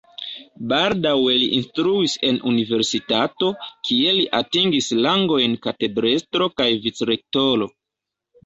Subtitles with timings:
[0.69, 3.51] Baldaŭe li instruis en universitato,
[3.89, 7.71] kie li atingis rangojn katedrestro kaj vicrektoro.